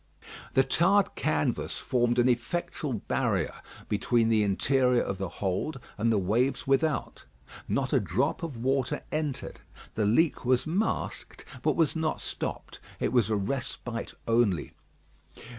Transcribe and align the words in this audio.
The 0.53 0.63
tarred 0.63 1.13
canvas 1.13 1.77
formed 1.77 2.17
an 2.17 2.27
effectual 2.27 2.93
barrier 2.93 3.53
between 3.87 4.29
the 4.29 4.41
interior 4.41 5.03
of 5.03 5.19
the 5.19 5.29
hold 5.29 5.79
and 5.95 6.11
the 6.11 6.17
waves 6.17 6.65
without. 6.65 7.25
Not 7.67 7.93
a 7.93 7.99
drop 7.99 8.41
of 8.41 8.57
water 8.57 9.03
entered. 9.11 9.59
The 9.93 10.07
leak 10.07 10.43
was 10.43 10.65
masked, 10.65 11.45
but 11.61 11.75
was 11.75 11.95
not 11.95 12.19
stopped. 12.19 12.79
It 12.99 13.13
was 13.13 13.29
a 13.29 13.35
respite 13.35 14.15
only. 14.27 14.73